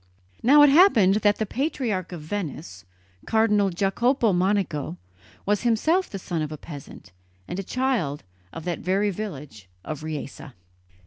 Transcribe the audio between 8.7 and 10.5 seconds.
very village of Riese.